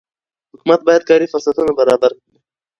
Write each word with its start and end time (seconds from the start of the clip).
حکومت 0.53 0.79
باید 0.87 1.03
کاري 1.09 1.27
فرصتونه 1.33 1.71
برابر 1.79 2.11
وکړي. 2.15 2.37